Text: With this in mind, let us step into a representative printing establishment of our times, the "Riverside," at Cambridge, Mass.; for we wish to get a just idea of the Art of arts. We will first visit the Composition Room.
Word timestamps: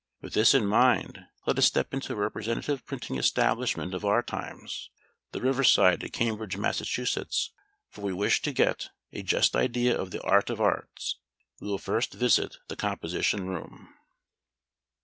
With 0.19 0.33
this 0.33 0.55
in 0.55 0.65
mind, 0.65 1.27
let 1.45 1.59
us 1.59 1.67
step 1.67 1.93
into 1.93 2.13
a 2.13 2.15
representative 2.15 2.83
printing 2.87 3.19
establishment 3.19 3.93
of 3.93 4.03
our 4.03 4.23
times, 4.23 4.89
the 5.31 5.39
"Riverside," 5.41 6.03
at 6.03 6.11
Cambridge, 6.11 6.57
Mass.; 6.57 7.51
for 7.87 8.01
we 8.01 8.11
wish 8.11 8.41
to 8.41 8.51
get 8.51 8.89
a 9.13 9.21
just 9.21 9.55
idea 9.55 9.95
of 9.95 10.09
the 10.09 10.23
Art 10.23 10.49
of 10.49 10.59
arts. 10.59 11.19
We 11.59 11.67
will 11.67 11.77
first 11.77 12.15
visit 12.15 12.57
the 12.67 12.75
Composition 12.75 13.45
Room. 13.45 13.93